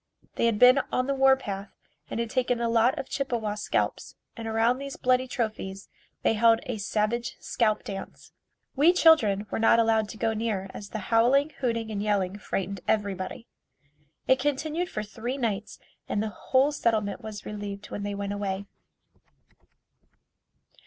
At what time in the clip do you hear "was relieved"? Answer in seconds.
17.21-17.91